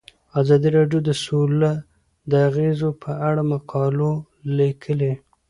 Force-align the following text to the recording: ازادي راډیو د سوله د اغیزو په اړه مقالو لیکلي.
ازادي 0.39 0.69
راډیو 0.77 0.99
د 1.05 1.09
سوله 1.25 1.71
د 2.31 2.31
اغیزو 2.49 2.89
په 3.03 3.11
اړه 3.27 3.41
مقالو 3.51 4.11
لیکلي. 4.57 5.13